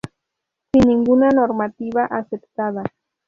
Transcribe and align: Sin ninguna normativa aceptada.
Sin 0.71 0.87
ninguna 0.87 1.29
normativa 1.29 2.05
aceptada. 2.05 2.81